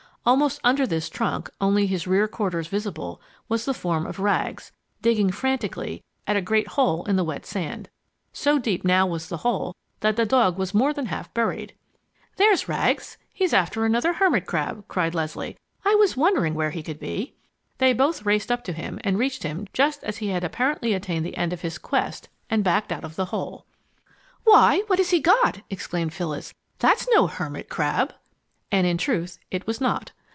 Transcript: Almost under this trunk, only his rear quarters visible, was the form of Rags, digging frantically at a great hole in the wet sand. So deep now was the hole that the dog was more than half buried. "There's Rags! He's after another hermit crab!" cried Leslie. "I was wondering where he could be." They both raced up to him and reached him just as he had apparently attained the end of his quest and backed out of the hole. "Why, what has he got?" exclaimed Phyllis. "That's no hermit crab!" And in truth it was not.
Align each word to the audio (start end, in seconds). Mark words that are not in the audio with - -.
Almost 0.23 0.59
under 0.63 0.85
this 0.85 1.09
trunk, 1.09 1.49
only 1.59 1.87
his 1.87 2.05
rear 2.05 2.27
quarters 2.27 2.67
visible, 2.67 3.19
was 3.49 3.65
the 3.65 3.73
form 3.73 4.05
of 4.05 4.19
Rags, 4.19 4.71
digging 5.01 5.31
frantically 5.31 6.03
at 6.27 6.35
a 6.35 6.41
great 6.43 6.67
hole 6.67 7.03
in 7.05 7.15
the 7.15 7.23
wet 7.23 7.43
sand. 7.43 7.89
So 8.31 8.59
deep 8.59 8.85
now 8.85 9.07
was 9.07 9.29
the 9.29 9.37
hole 9.37 9.75
that 10.01 10.17
the 10.17 10.25
dog 10.27 10.59
was 10.59 10.75
more 10.75 10.93
than 10.93 11.07
half 11.07 11.33
buried. 11.33 11.73
"There's 12.35 12.69
Rags! 12.69 13.17
He's 13.33 13.51
after 13.51 13.83
another 13.83 14.13
hermit 14.13 14.45
crab!" 14.45 14.87
cried 14.87 15.15
Leslie. 15.15 15.57
"I 15.83 15.95
was 15.95 16.15
wondering 16.15 16.53
where 16.53 16.69
he 16.69 16.83
could 16.83 16.99
be." 16.99 17.33
They 17.79 17.91
both 17.91 18.23
raced 18.23 18.51
up 18.51 18.63
to 18.65 18.73
him 18.73 18.99
and 19.03 19.17
reached 19.17 19.41
him 19.41 19.65
just 19.73 20.03
as 20.03 20.17
he 20.17 20.27
had 20.27 20.43
apparently 20.43 20.93
attained 20.93 21.25
the 21.25 21.35
end 21.35 21.51
of 21.51 21.61
his 21.61 21.79
quest 21.79 22.29
and 22.47 22.63
backed 22.63 22.91
out 22.91 23.03
of 23.03 23.15
the 23.15 23.25
hole. 23.33 23.65
"Why, 24.43 24.83
what 24.85 24.99
has 24.99 25.09
he 25.09 25.19
got?" 25.19 25.61
exclaimed 25.71 26.13
Phyllis. 26.13 26.53
"That's 26.77 27.07
no 27.11 27.25
hermit 27.25 27.69
crab!" 27.69 28.13
And 28.73 28.87
in 28.87 28.97
truth 28.97 29.37
it 29.51 29.67
was 29.67 29.81
not. 29.81 30.13